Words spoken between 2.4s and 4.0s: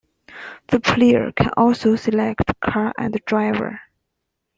car and driver.